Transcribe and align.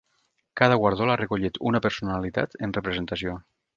Cada 0.61 0.77
guardó 0.83 1.09
l’ha 1.09 1.17
recollit 1.21 1.61
una 1.73 1.81
personalitat 1.85 2.57
en 2.69 2.75
representació. 2.79 3.37